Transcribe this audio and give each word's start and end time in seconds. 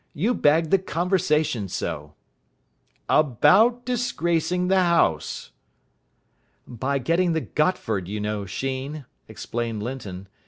"You 0.15 0.33
bag 0.33 0.71
the 0.71 0.79
conversation 0.79 1.67
so."" 1.67 2.15
about 3.07 3.85
disgracing 3.85 4.67
the 4.67 4.81
house." 4.81 5.51
"By 6.65 6.97
getting 6.97 7.33
the 7.33 7.41
Gotford, 7.41 8.07
you 8.07 8.19
know, 8.19 8.47
Sheen," 8.47 9.05
explained 9.27 9.83
Linton. 9.83 10.27